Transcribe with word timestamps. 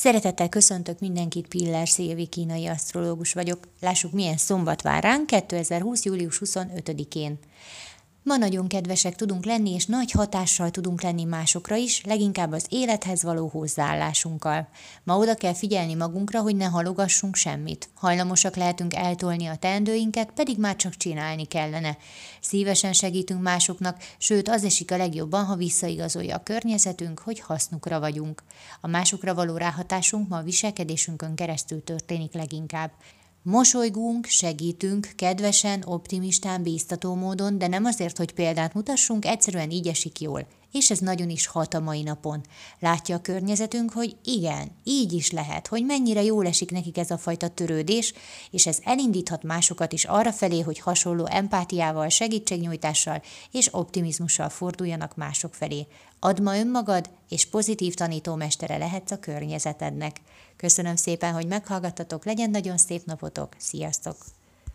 Szeretettel 0.00 0.48
köszöntök 0.48 1.00
mindenkit, 1.00 1.48
Piller 1.48 1.88
Szilvi 1.88 2.26
kínai 2.26 2.66
asztrológus 2.66 3.32
vagyok. 3.32 3.58
Lássuk, 3.80 4.12
milyen 4.12 4.36
szombat 4.36 4.82
vár 4.82 5.02
ránk 5.02 5.26
2020. 5.26 6.04
július 6.04 6.40
25-én. 6.44 7.38
Ma 8.22 8.36
nagyon 8.36 8.68
kedvesek 8.68 9.14
tudunk 9.14 9.44
lenni, 9.44 9.70
és 9.70 9.86
nagy 9.86 10.10
hatással 10.10 10.70
tudunk 10.70 11.02
lenni 11.02 11.24
másokra 11.24 11.76
is, 11.76 12.04
leginkább 12.04 12.52
az 12.52 12.66
élethez 12.68 13.22
való 13.22 13.48
hozzáállásunkkal. 13.48 14.68
Ma 15.04 15.16
oda 15.16 15.34
kell 15.34 15.54
figyelni 15.54 15.94
magunkra, 15.94 16.40
hogy 16.40 16.56
ne 16.56 16.64
halogassunk 16.64 17.34
semmit. 17.34 17.88
Hajlamosak 17.94 18.56
lehetünk 18.56 18.94
eltolni 18.94 19.46
a 19.46 19.56
teendőinket, 19.56 20.30
pedig 20.30 20.58
már 20.58 20.76
csak 20.76 20.96
csinálni 20.96 21.44
kellene. 21.44 21.96
Szívesen 22.40 22.92
segítünk 22.92 23.42
másoknak, 23.42 24.02
sőt 24.18 24.48
az 24.48 24.64
esik 24.64 24.90
a 24.90 24.96
legjobban, 24.96 25.44
ha 25.44 25.54
visszaigazolja 25.54 26.36
a 26.36 26.42
környezetünk, 26.42 27.18
hogy 27.18 27.40
hasznukra 27.40 28.00
vagyunk. 28.00 28.42
A 28.80 28.86
másokra 28.86 29.34
való 29.34 29.56
ráhatásunk 29.56 30.28
ma 30.28 30.36
a 30.36 30.42
viselkedésünkön 30.42 31.34
keresztül 31.34 31.84
történik 31.84 32.32
leginkább. 32.32 32.90
Mosolygunk, 33.42 34.26
segítünk, 34.26 35.08
kedvesen, 35.16 35.82
optimistán, 35.86 36.62
bíztató 36.62 37.14
módon, 37.14 37.58
de 37.58 37.66
nem 37.66 37.84
azért, 37.84 38.16
hogy 38.16 38.32
példát 38.32 38.74
mutassunk, 38.74 39.24
egyszerűen 39.24 39.70
így 39.70 39.88
esik 39.88 40.20
jól. 40.20 40.46
És 40.72 40.90
ez 40.90 40.98
nagyon 40.98 41.30
is 41.30 41.46
hat 41.46 41.74
a 41.74 41.80
mai 41.80 42.02
napon. 42.02 42.40
Látja 42.78 43.16
a 43.16 43.20
környezetünk, 43.20 43.92
hogy 43.92 44.16
igen, 44.24 44.70
így 44.84 45.12
is 45.12 45.30
lehet, 45.30 45.66
hogy 45.66 45.84
mennyire 45.84 46.22
jól 46.22 46.46
esik 46.46 46.70
nekik 46.70 46.98
ez 46.98 47.10
a 47.10 47.18
fajta 47.18 47.48
törődés, 47.48 48.12
és 48.50 48.66
ez 48.66 48.78
elindíthat 48.84 49.42
másokat 49.42 49.92
is 49.92 50.04
arra 50.04 50.32
felé, 50.32 50.60
hogy 50.60 50.78
hasonló 50.78 51.26
empátiával, 51.26 52.08
segítségnyújtással 52.08 53.22
és 53.50 53.68
optimizmussal 53.74 54.48
forduljanak 54.48 55.16
mások 55.16 55.54
felé. 55.54 55.86
Add 56.20 56.42
ma 56.42 56.58
önmagad, 56.58 57.10
és 57.28 57.46
pozitív 57.46 57.94
tanítómestere 57.94 58.76
lehetsz 58.76 59.10
a 59.10 59.18
környezetednek. 59.18 60.20
Köszönöm 60.56 60.96
szépen, 60.96 61.32
hogy 61.32 61.46
meghallgattatok, 61.46 62.24
legyen 62.24 62.50
nagyon 62.50 62.78
szép 62.78 63.04
napotok, 63.04 63.54
sziasztok! 63.58 64.39